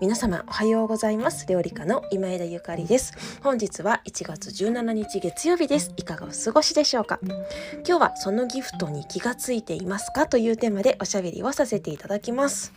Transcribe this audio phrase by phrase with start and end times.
[0.00, 1.46] 皆様おはようございます。
[1.46, 3.14] 料理家の今枝ゆかりです。
[3.42, 5.92] 本日は1月17日月曜日です。
[5.96, 7.18] いかがお過ごしでしょうか？
[7.86, 10.26] 今日はそのギフトに気がついていますか？
[10.26, 12.72] というテーマでおしゃべりをさせていただきます。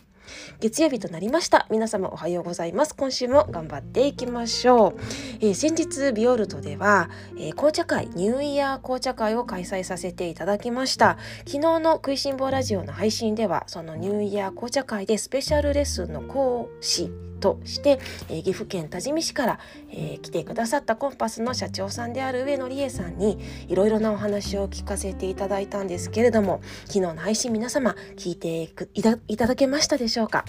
[0.60, 1.66] 月曜日となりました。
[1.70, 2.94] 皆様おはようございます。
[2.94, 5.00] 今週も頑張っていきましょう、
[5.40, 11.18] えー、先日ビオルトでは、えー、紅茶会ニューイヤー紅茶会を開催させていただきました。
[11.46, 17.10] 昨日の食いしん坊ラジオの配信ではそのニューイヤー紅茶会でスペシャルレッスンの講師
[17.42, 17.98] として、
[18.30, 19.58] えー、岐阜県多治見市から、
[19.90, 30.44] えー、来てくださったコンパスの社長さんである上野理恵さんにいろいろなお話を聞かせていただいたんですけれども昨日の配信皆様聞いていただけましたでしょうか。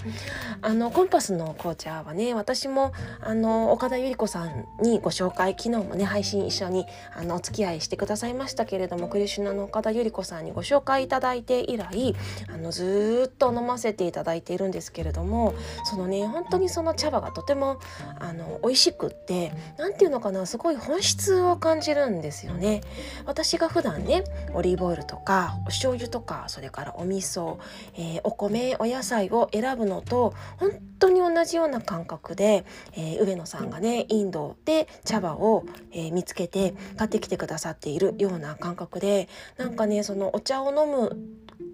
[0.62, 12.14] あのコンパスの紅茶はね私もあの岡田由里子さんにご紹介昨日もね配信一緒にあのお付き合いしてくださいましたけれどもクリシュナの岡田由里子さんにご紹介いただいて以来
[12.48, 17.80] あのずっと飲ませていただいているんですけれどもそのね本当にそのの茶葉がとても
[18.20, 22.82] あの美味しくって何て言うのかなすごい本質を感じるんですよね。
[23.26, 27.56] 私が普段ねオリーブオイルとかお醤油とかそれからお味噌、
[27.94, 41.16] えー、お米お野菜を選ぶのと本当に同じような感覚で、えー、上野さんがねインドで茶葉を、えー、見つけて買ってきてくださっているような感覚でなんかねそのお茶を飲む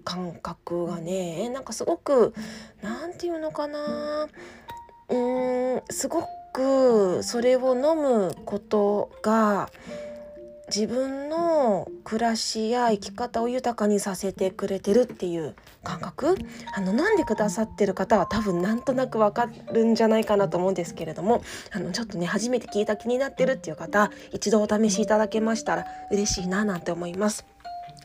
[0.03, 2.33] 感覚がねなんかすごく
[2.81, 4.27] 何て言うのかな
[5.09, 9.69] うーんすごくそれを飲むことが
[10.73, 16.37] 自分の暮らしや生き方を豊かにさせてくれてるっていう感覚？
[16.73, 21.43] あの飲んでくださってる方は多分なんとなくわかるんじゃないかなと思うんですけれども
[21.73, 27.45] あのちょっとね初めて聞いた気になってるっていう方一度お試しいただけましたら嬉しいななんて思います。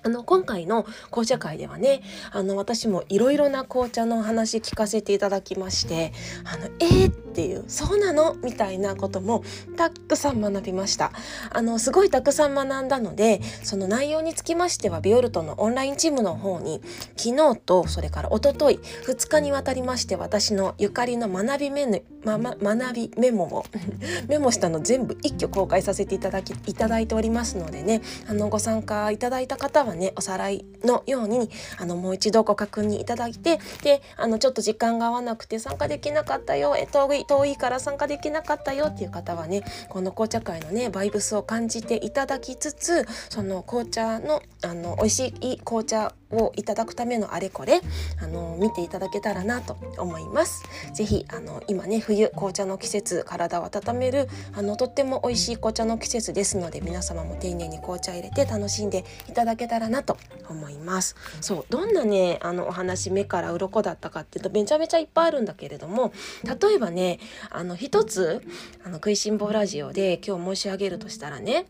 [0.02, 2.00] あの今回の紅茶会ではね
[2.30, 6.12] あの私もいろいろな紅茶の話聞かせていただきまして
[6.44, 7.64] あのえー、っていう。
[7.68, 8.34] そうなの？
[8.42, 9.44] みたいなことも
[9.76, 11.12] たくさん学びました。
[11.50, 16.80] あのすごいたくさん学んだのでその内容につきましてはビオルトのオンラインチームの方に
[17.16, 23.64] 昨日とそれから一昨日2日にわたりまして私のゆかりの学びメ,、まま、学びメモを
[24.28, 47.80] メモしたの全部一挙公開させていただきいただいておりますのでねあのご参加いただいた方はねおさらいのようにあのもう一度ご確認いただいてであのちょっと時間が合わなくて参加できなかったよえ遠い遠いから参加できなかったよっていう方はねこの紅茶会のねバイブスを感じていただきつつその紅茶のあの美味しい紅茶をいただくためのあれこれ
[48.20, 50.64] あの見ていただけたらなと思います。
[50.92, 60.16] ぜひあの今ね冬紅茶の季節体を温めるあのとっても美味しい紅茶の季節ですので皆様も丁寧に紅茶入れて楽しんでいただけたらなと
[60.48, 61.14] 思います。
[61.40, 66.12] そうどんなねあのお話目から鱗だったかっていうとめちゃめちゃいっぱいあるんだけれども
[66.44, 67.15] 例えばね
[67.50, 68.42] あの一つ
[68.84, 71.66] あの食いしん坊ラジオで今日申し上げるとしたらね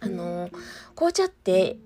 [0.00, 0.50] あの
[0.94, 1.76] 紅茶って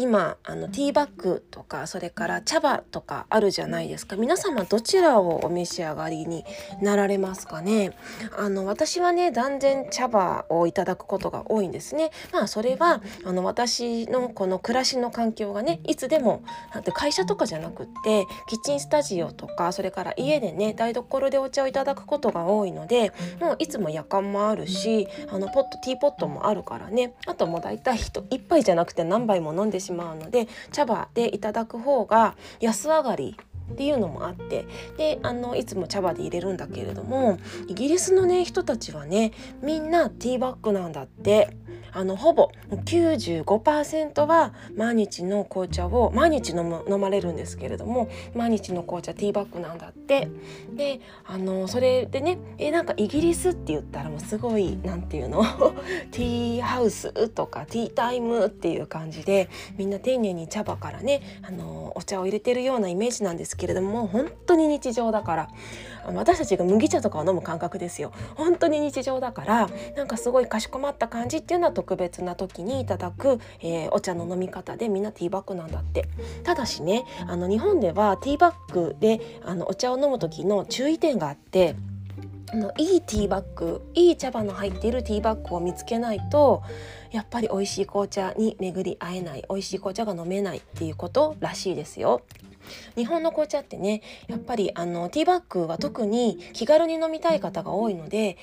[0.00, 4.16] 今あのティーバッグとかそれから茶葉とかあるじゃないですか。
[4.16, 6.42] 皆様どちらをお召し上がりに
[6.80, 7.92] なられますかね。
[8.38, 12.12] あの私はね断然茶葉をいただくことが多いんですね。
[12.32, 16.42] まあそれはあの私のこの暮らしの環境がねいつでも
[16.94, 27.12] 会社とかじゃなくってキッチンスタジオとかそれから家でね台所でお茶をいただくことが多いのでもういつも夜間もあるしあのポットティーポットもあるからね。
[27.26, 33.36] あともう大体1杯じゃなくて何杯も飲んでししまうので茶葉でいただく方が安上がり
[33.70, 34.66] っていうのもあって
[34.96, 37.38] であのいつも茶葉で入れるんだけれども
[37.68, 39.32] イギリスのね人たちはね
[39.62, 41.56] みんなティーバッグなんだって。
[41.92, 50.28] あのほぼ95%は毎日の紅茶を毎日飲む飲まれるんですけれども毎日の紅茶ティーバッグなんだって。
[50.74, 55.42] であのそれでねえなんかイギリスって言ったらもうすごい何て言うの？
[56.10, 65.48] ティーハウスとかティータイムっていう感じでみんな丁寧に茶葉からねあのお茶を入れてるようなイメージなんですけどけれども本当に日常だから
[66.06, 76.08] 私たちが麦茶とかを飲む感覚ですよ本当に日常だからなんかすごいかしこまった感じっていうのは特別な時にいただく、えー、お茶の飲み方でみんなティーバッグなんだって
[76.42, 81.76] ただしねあの日本ではティーバッグであのお茶を飲む時の注意点があって
[82.52, 86.62] あのいいティーバッグいい茶葉の入っているティーバッグを見つけないと
[87.12, 92.22] やっぱり美味しい紅茶に巡り合えない美味しい紅茶が飲めないっていうことらしいですよ。
[92.96, 98.36] 日本の紅茶ってねやっぱりあのティーバッグは特に気軽に飲みたい方が多いので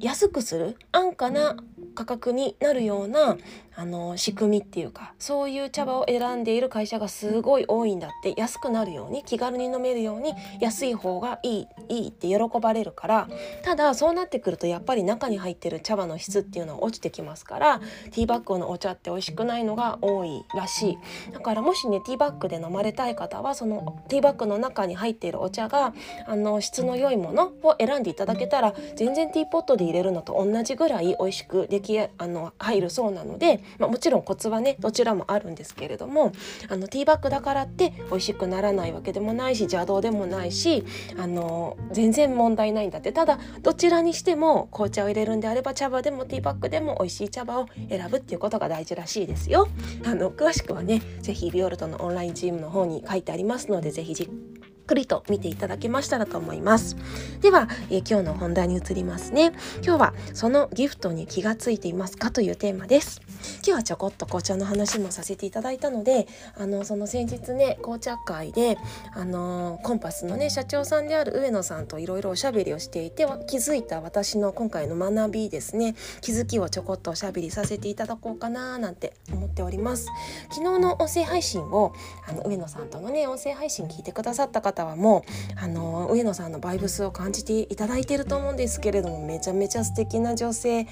[0.00, 1.56] 安くする安価な
[1.94, 3.36] 価格になるような
[3.78, 13.28] あの仕組みっていうかそういう茶葉を選んでいる会社がすごい多いんだって安くなるように気軽に飲めるように安い方がいいいいって喜ばれるから
[13.62, 17.78] ただそうなってくるとやっぱり中に入ってる茶葉の質っていうのは落ちてきますから
[18.10, 20.98] ティーバッグのお茶って美味しくないのが多いらしい。
[21.32, 25.94] だからもしねティーバッグで飲まれたい方はそのティーバッグの中に入っているお茶が
[26.26, 36.32] あの質の良いものを選んでいただけたら全然ティーポットで入れるのと同じぐらい美味しくできあの入るそうなので、まあ、もちろんコツはねどちらもあるんですけれども
[36.68, 40.84] あのティーバッグだからって美味しくならないわけでもないし邪道でもないし
[41.18, 49.68] あの全然問題ないんだってただどちらにしても紅茶を入れるんであれば茶葉でもティーバッグでも美味しい茶葉を選ぶっていうことが大事らしいですよ。
[50.04, 54.57] あの詳しくはね是非ビオルトのオンラインチームの方に書いてありますので是非じっ
[54.88, 56.96] くりと見ていただけましたらと思います。
[57.40, 59.52] では、えー、今日の本題に移りますね。
[59.84, 63.20] 今日はそのギフトに気がついていますかというテーマです。
[63.58, 66.26] 今日はちょこっと紅茶の話もさせていただいたので
[66.56, 68.78] あのその先日ね紅茶会で
[69.14, 75.94] あのコンパスのね社長さんである上野さんといろいろおしゃべりをしていて気づいた私の今回の学びですね。
[76.20, 80.06] 気づきをちょこっとおしゃべりさせていただこうかななんて思っております。
[80.50, 81.92] 昨日の音声配信を
[82.26, 85.24] あの上野さんとのね音声配信聞いてくださった方方はも
[85.56, 90.86] うあの上野さんのバイブスを感じていただいていると思うんですけれどもめちゃめちゃ素敵な女性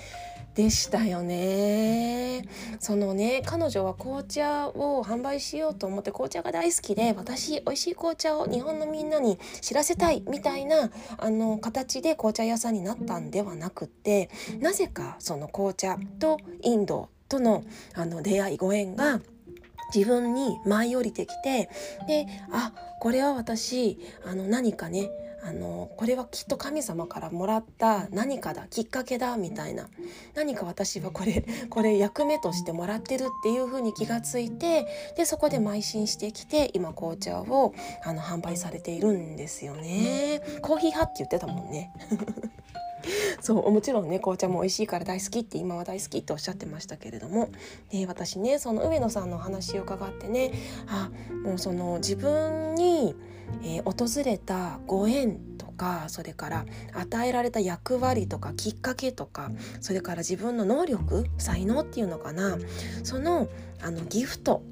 [0.54, 2.48] でしたよね。
[2.80, 17.62] そのね彼女は紅茶を販売しようと思って紅茶が大好きで私美味しい紅茶を日本のみんなに知らせたいみたいなあの形で紅茶屋さんになったんではなくってなぜかその紅茶とインドとの
[17.94, 19.20] あの出会いご縁が
[19.94, 21.70] 自分に舞い降りてきて
[22.06, 25.10] であこれは私あの何かね
[25.46, 29.88] あのこれはきっと神様からもらった何かだきっかけだみたいな
[30.34, 37.74] 何か私はこれこれ役目としてもらってるっていう風に気がついてでそこで邁進してきて今紅茶を
[38.04, 40.42] あの販売されているんですよね。
[40.62, 41.92] コーヒー派って言ってたもんね
[43.40, 47.48] そうもちろんね紅茶も美味しいから大好きって今は大好きっておっしゃってましたけれども。
[47.90, 50.52] で私ねその上野さんのお話を伺ってね
[50.86, 51.10] あ
[51.44, 53.14] もうその自分に、
[53.62, 59.50] えー、訪れたご縁とかそれから与えられた役割とかきっかけとか
[59.80, 62.58] それから自分の能力才能っていうのかな。
[63.02, 63.48] その
[63.80, 64.62] あのギフト。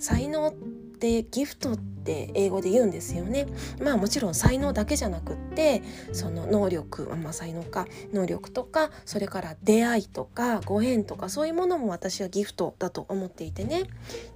[0.00, 0.52] 才能っ
[0.98, 3.46] てギフトって英語で言うんですよね。
[3.80, 5.82] まあもちろん才能だけじゃなくって
[6.12, 13.84] その能力、まあ、才能か能力とかそれから出会いとかご縁とかそういうものも私はギフトだと思っていてね。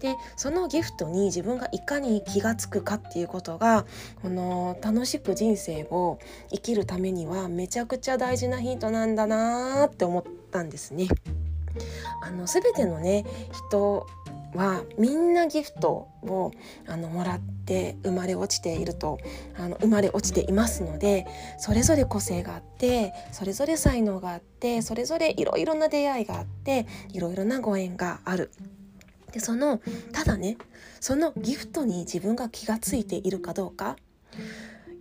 [0.00, 3.86] でそのギフトに自分がいかに気が付くかっていうことが
[4.22, 6.18] この楽しく人生を
[6.50, 11.08] 生きるためにはめちゃくちゃ大事なヒントなんだなって思ったんですね。
[12.22, 14.06] あの全てのね人
[14.54, 16.52] はみんなギフトを
[16.86, 19.18] あのもらって生まれ落ちていると
[19.58, 21.26] あの生まれ落ちていますので
[21.58, 28.50] それぞれ個性があってそれぞれ才能があってそれぞれいろいろな出会いがあっていろいろなご縁がある。
[29.32, 29.80] でその
[30.12, 30.56] ただね
[31.00, 33.96] そのギフトに自分が気が付いているかどうか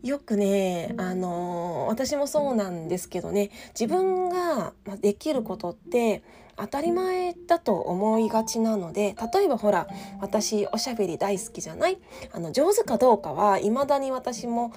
[0.01, 6.24] よくねあの私もそうなんですけどね自分ができることって
[6.57, 9.88] 当たり前だと思いがちなので例えばほら
[10.22, 11.98] 私おしゃべり大好きじゃない？
[12.31, 14.74] あの上手かどうかは未だに私も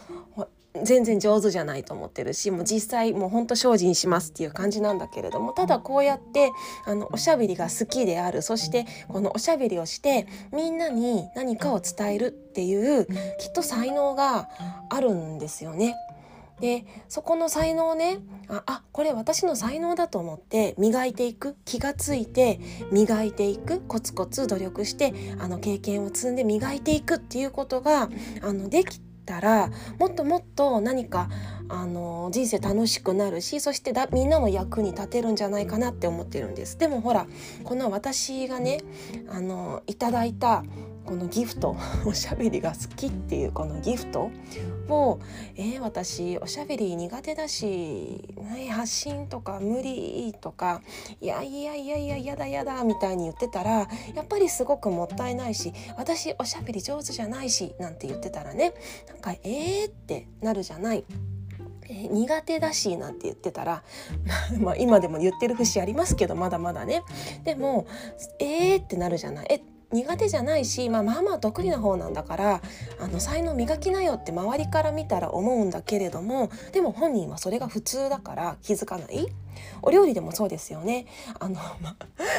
[0.82, 6.52] 全然上手じゃないと思ってるしもう実際もうほんと精進しますっていう感じなんだけれどもただこうやって
[6.84, 13.06] あのおしゃべりが好きであるそしてこのおしゃべりをしてみんなに何かを伝えるっていう
[13.38, 14.50] きっと才能が
[14.90, 15.94] あるんですよね。
[16.60, 22.60] でそこの才能をねああこれ私の才能だと思って磨いていく気がついて
[22.90, 28.08] 磨いていくコツコツ努力してあの経験を積んで磨いていくっていうことが
[28.42, 31.28] あのできたらもっともっと何か
[31.68, 36.78] あの人生楽しくなるしそしてだみんなの役に立てるんじゃないかなって思ってるんです。
[36.78, 37.26] でもほら
[37.64, 38.80] この私がね
[39.28, 40.62] あのいただいた
[41.06, 44.30] このギフト おしゃべりが好きっていうこのギフト
[44.88, 45.18] を
[45.56, 50.82] えー、私おしゃべり苦手だし、ね、発信とか無理とか
[51.20, 58.74] いやいやいやいややだやだみたいに言ってたらやっぱりすごくもったいないし私おしゃべり上手じゃないしなんて言ってたらね
[59.08, 61.04] なんかえーってなるじゃない。
[61.88, 63.84] えー、苦手だしなんて言ってたら、
[64.58, 67.02] まあ、今でも言ってる節ありますけどまだまだね
[67.44, 67.86] でも
[68.40, 69.60] えーってなるじゃないえ
[69.92, 72.60] 苦手じゃないし、まあ、まあまあ得意な方なんだから
[72.98, 79.26] あの才能磨きなよって周りから見たら思うんだけれどもでも本人はそれが普通だから気づかない。
[79.82, 81.06] お料理でもそうですよね。
[81.38, 81.96] あの、ま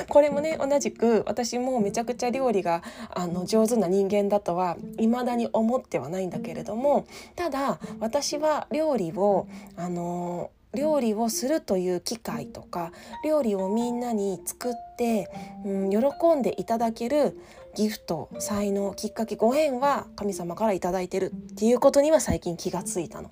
[0.09, 12.91] これもね同じく私もめちゃくちゃ料理があの上手な人間だとは未だに思ってはないんだけれどもただ私は料理をあの料理をするという機会とか
[13.25, 15.29] 料理をみんなに作って、
[15.65, 17.37] うん、喜んでいただける
[17.77, 23.29] ギフト才能きっかけご縁は神様から頂いてるっていうことには最近気がついたの。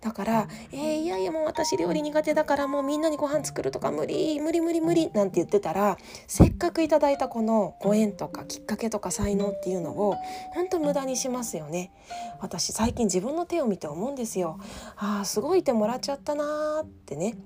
[0.00, 10.16] だから「えー、いやいやもう私料理苦手だからもうみんなにご飯作るとか無理無理無理無理」なんて言ってたらせっかくいただいたこのご縁とかきっかけとか才能っていうのを
[10.54, 11.92] 本当無駄にしますよね。
[12.40, 14.58] 私最近自分の手を見て思うんですよ。
[14.96, 17.36] あーすごい手もらっちゃったなーってね。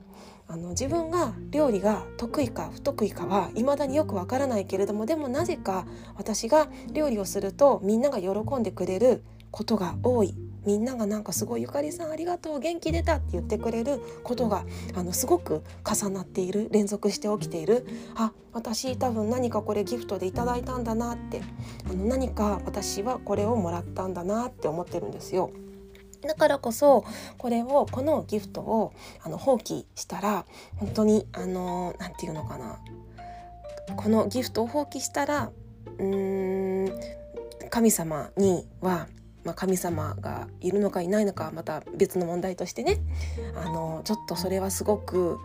[0.48, 10.34] あの自分が料理が得意か不得意かは未だによくわからないけれどもでもなぜか私が料理をするとみんなが喜んでくれることが多い。
[10.64, 17.84] みんながなんかすごい「ゆかりさんありがとう元気出た」って言ってくれることがあのすごく重なっている連続して起きている。
[18.14, 21.42] あ私多分何かこれギフトでいただいたんだなって。
[21.90, 25.50] あの何か私はこれをもらったんだなって思ってるんですよ。
[26.22, 27.04] だからこそ
[27.38, 32.78] これをこのギフトをあの放棄したら本当にあの何て言うのかな。
[33.96, 35.50] このギフトを放棄したら
[35.98, 36.92] うーん
[37.68, 39.08] 神様には
[39.44, 43.00] まあ、神様がいるのかいないのかまた別の問題としてね
[43.56, 45.38] あのちょっとそれはすごく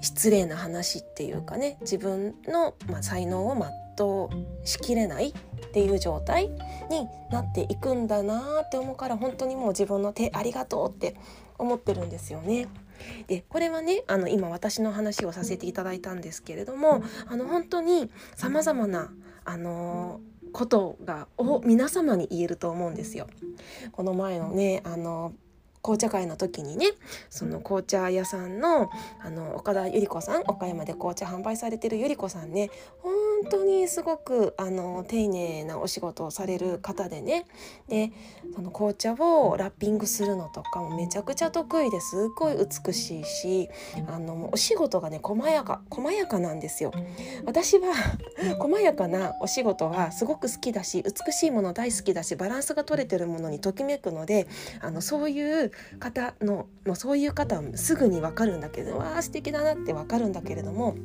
[0.00, 5.34] 失礼な話っていうかね自分の、まあ、才能を全うしきれない
[5.66, 11.16] っていう状態になっていくんだなって思うから本当にもう自分の手ありがとうって
[11.58, 12.68] 思ってるんですよね。
[13.26, 19.12] でこれはねあの今私の話をさせていただいたんですけれどもあの本当にさまざまな
[19.44, 20.20] あの
[20.52, 23.26] ことがを皆様に言えると思うんですよ。
[23.92, 25.34] この前のねあの
[25.86, 26.86] 紅茶会の時にね
[27.30, 28.90] その紅茶屋さんの
[29.20, 32.70] あの岡田百合子さん岡山で紅茶販売されてる百合子さんね
[33.02, 33.14] 本
[33.48, 37.46] 当にすごくあの丁寧なお仕事をされる方でね
[37.88, 38.10] で
[38.56, 43.68] その紅茶をラッピングするのとかもめちゃくちゃ得意ですっごい美しいし
[44.08, 46.92] あのお仕事がね細やか細やかなんですよ。
[47.44, 47.94] 私は
[48.58, 54.48] 細やかなお仕事はすごく好きだし美しいもの大好きだしバランスが取れてるものにときめくので
[54.80, 60.96] あのそういう方の、まあ、そういう方はすぐに分かるんだけどわあ素敵だなって分かるんだけれども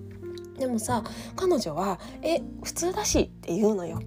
[0.57, 1.03] でもさ
[1.35, 4.01] 彼女は「え普通だし」って言うのよ。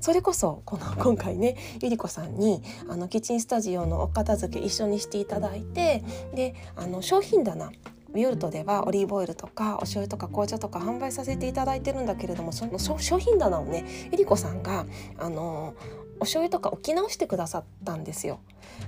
[0.00, 7.72] それこそこの今回ねゆり子さんにあのキッチンスタジオのお片付け一緒にしていただいてであの商品棚
[8.14, 14.86] ビュールトではオリーブオイルとかお醤油とか紅茶とか販売させていただいてるんだけれどもその商品棚をねゆり子さんが
[15.18, 15.74] あの
[16.16, 18.40] お醤油とか置き直してくださったんですよ。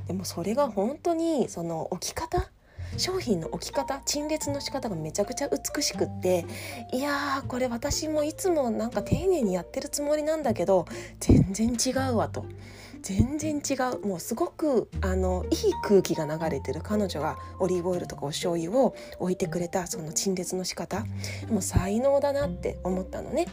[0.07, 2.51] でもそれが本当にその置き方
[2.97, 6.47] 商品の置き方陳列の仕方がめちゃくちゃ美しくって
[6.93, 10.87] いやーこれ私もいつもなんか丁寧にやってるつもりなんだけど
[11.21, 12.47] 全然違うわと。
[13.07, 14.05] 全然違う。
[14.05, 21.05] もうすごくあのいい空気が流れてる彼女がオリーブオイルとかお醤油を置いてくれたその陳列の仕方。
[21.49, 23.47] もう才能だなって思ったのね。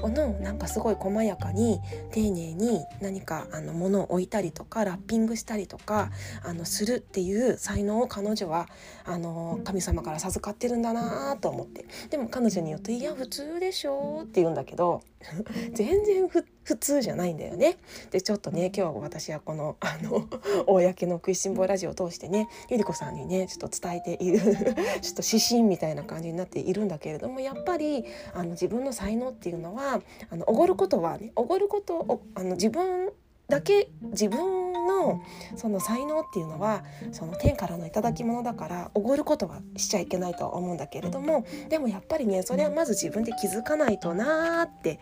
[0.00, 1.80] このなんかすごい細やかに
[2.12, 6.10] 丁寧に何かあの物を置いたりとかラッピングしたりとか
[6.42, 8.68] あのするっていう才能を彼女は
[9.04, 11.84] あの神様から授かってるんだなと思って。
[12.08, 15.02] でも彼女によって「いや普通でしょ」って言うんだけど
[15.74, 16.42] 全然普
[16.76, 17.76] 通じゃないんだよね。
[18.10, 20.26] でちょっとね今日私はこの あの
[20.66, 24.40] 公の食いしん坊ラジオを通してねゆり子さんにねちょっと伝えている
[25.00, 33.12] ちょっと指針みたいな感じになっているんだけれどもやっぱりあの自分の才能っていうのはあのおごることはねおごることをあの自分
[33.48, 35.22] だけ自分の
[35.56, 44.98] その才能っていうのはその天からの頂き物だからおごることはしちゃいけないとは思うんだけれどもでもやっぱりねそれはまず自分で気づかないとなーって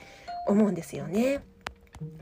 [0.48, 1.40] 思うんですよね。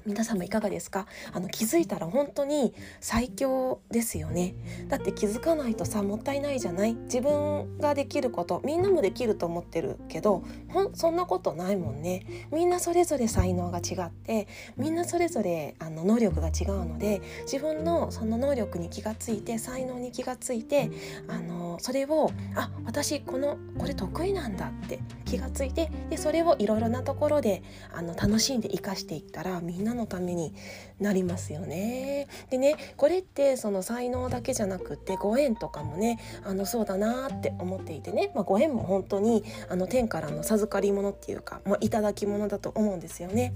[0.06, 1.06] 皆様いかがですか？
[1.32, 4.54] あの気づいたら本当に最強ですよね。
[4.88, 6.94] だって気づかないとさもったいないじゃない？
[6.94, 12.46] 自分ができることみんなもできると思ってるけどほんそんなことないもんね。
[12.52, 20.90] みんなそれぞれ才能が違ってみんなそれぞれあの能力が違うので自分のその能力に気がついて才能に気がついて
[21.28, 30.52] あのそれをあ私このこれ得意なんだって気がついてでそれをいろいろなところであの楽しんで生かしていったらみんなのために
[30.98, 32.26] なりますよね。
[32.50, 43.54] でねこれってその才能だけじゃなくてご縁とかもねあのそうだなって思っていてね、まあ、ご縁も本当にあの天からの授かり物っていうか、まあ、いただき物だと思うんですよね。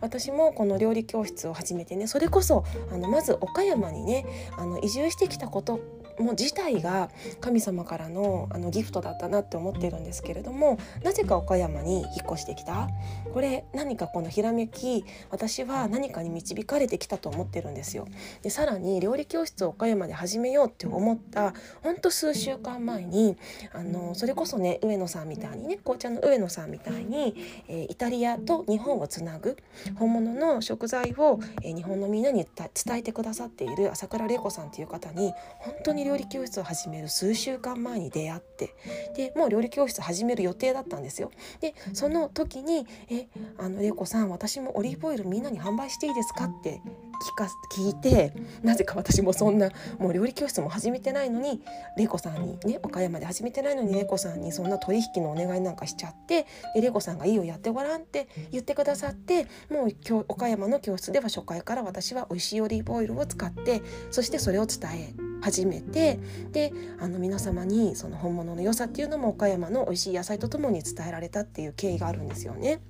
[0.00, 4.24] 私もこの料理教室を始めてねそれこそあのまず岡山にね
[4.56, 5.80] あの移住してきたこと
[6.18, 12.88] もう自体が神様からのあのギフトだったなって思ってるんですけれどもなぜか岡山に引っ越してきた
[13.32, 18.06] これ何かこのひらめき私は何かに導かれてきたと思ってるんですよ。
[18.42, 23.36] でさらに料理教室を岡山で始めようって思ったほんと数週間前に
[23.72, 27.34] あのそれこそね上野さんみたいにね紅茶の上野さんみたいに、
[27.68, 29.56] えー、イタリアと日本をつなぐ
[29.96, 38.74] 本物の食材を、えー、日本のみんなに伝えてくださっている朝倉玲子さんという方に本当に料理教室を始める数週間前に出会って
[39.16, 41.30] でもう料理教室始める予定だったんですよ。
[41.60, 43.26] でその時に「え
[43.58, 46.80] あの玲子さん私もオリーブオイルみんなに販売していいですか?」って
[47.16, 48.32] 聞か聞いて
[48.62, 51.62] なぜか私もそんなもう料理教室も始めてないのに
[51.96, 66.18] 玲子さんにね岡山で始めてないのに玲子さんにそんな取引のお願いなんかしちゃってで玲子さんが「いいよやってごらん」って言ってくださってもう今日岡山の教室では初回から私は美味しいオリーブオイルを使ってそしてそれを伝え始めて
[66.50, 72.80] であの皆様にその本物の良さっていうのも岡山の美味しい野菜とともに伝えられたっていう経緯があるんですよね。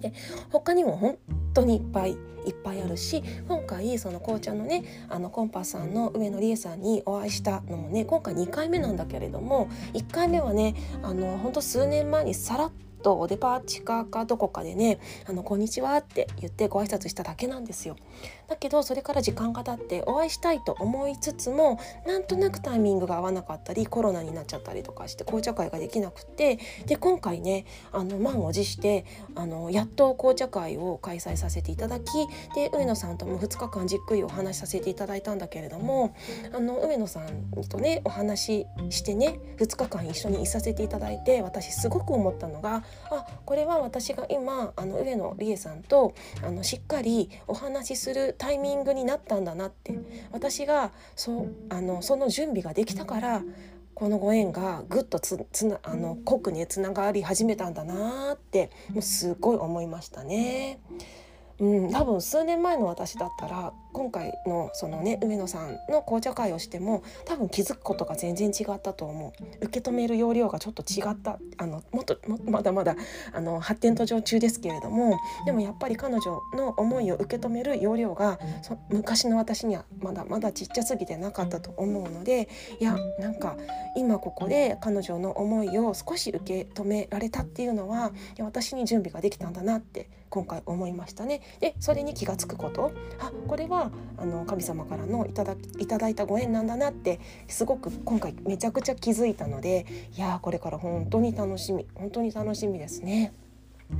[0.00, 0.12] で
[0.50, 1.18] 他にも本
[1.54, 2.12] 当にいっぱい
[2.46, 17.96] いっぱいあるし今回その紅茶のねあのコンパスさんの上野理恵さんにお会いしたのもね今回2回目なんだけれども1回目はねあの本当数年前にさらっとデパ地下かどこかでね「あのこんにちは」って言ってご挨拶しただけなんですよ。
[18.48, 32.04] だけどそれから時間が経ってお会いしたいと思いつつもなんとなくタイミングが合わなかったりコロナになっちゃったりとかして紅茶会ができなくてで今回ねあの満を持してあのやっと紅茶会を開催させていただき
[32.54, 36.16] で上野さんとも2日間じっくりお話しさせていただいたんだけれども
[36.54, 49.98] あの上野さんとねお話ししてね2日間一緒にいさせていただいて私すごく思ったのがあこれは私が今あの上野理恵さんとあのしっかりお話しするタイミングになったんだなって
[50.32, 53.42] 私がそあのその準備ができたから
[53.94, 60.78] このご縁がぐっとつつなあの濃くねつながり始めたんだなってもうすごい思いましたね。
[61.58, 69.64] うん、多分数年前の私だったら今回のそのね上野さんの紅茶会をしても多分気づくことが全然違ったと思う。
[69.66, 71.40] 受け止める要領がちょっと違った。
[71.56, 72.94] あのもっとまだまだ
[73.32, 83.56] あの発展途上中ですけれどもでもやっぱり彼女の思いを受け止める要領がそ昔の私にはまだまだちっちゃすぎてなかったと思うのでいやなんか
[83.96, 91.40] 今ここで彼女の思いを少し受け止められたっていうのは私に準備ができたんだなって今回思いましたね。
[91.60, 92.92] でそれに気が付くこと。
[93.18, 103.32] あこれはあの神様からのいただいただいたご縁なんだなってすごく今回めちゃくちゃ気づいたのでいやこれから本当に楽しみ本当に楽しみですね。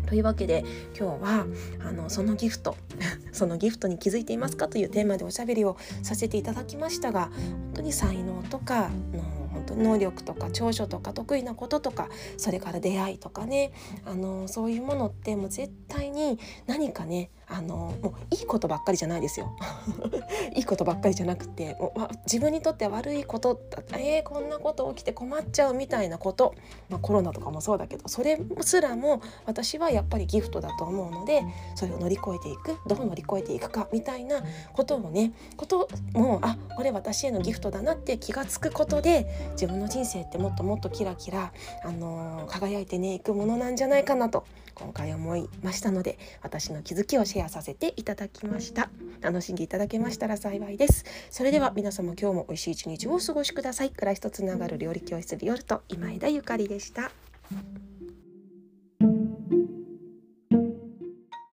[0.06, 0.64] というわけで
[0.98, 1.46] 今日は
[1.80, 2.76] あのそのギフト
[3.32, 9.22] そのギフトに気づいていますかというテーマでおしゃべりをさせていただきましたが本当に才能とかの
[9.52, 13.72] 本当能力とか長所とか得意なこととかそれから出会いとかね
[14.04, 19.56] あのそういうものってもう絶対に何かねあのもういいことばっかりじゃないですよ。
[20.54, 26.54] いいことばっかりじゃなくてもう自分にとって悪いことだえー、こんなこと起きて困っちゃうみたいなこと、
[26.88, 31.42] まあ、コロナとかもそうだけどそれすらも私はやっぱりギフトだと思うので
[31.74, 32.78] それを乗り越えていく。
[32.86, 41.52] どう乗り越えていくかみたいなことをねこともあこれ私へのギフトだなって気が付くことで自分の人生ってもっともっとキラキラ、
[41.84, 44.44] あのー、輝いてねいくものなんじゃないかなと。
[44.78, 48.90] 今回思いましたので私の気づきをシェアさせていただきました。
[49.20, 51.04] 楽しんでいただけましたら幸いです。
[51.30, 53.90] それでは皆様今日も美味しい一日をお過ごしください。
[53.90, 57.10] 暮らしとつながる料理教室ビオルト今枝ゆかりでした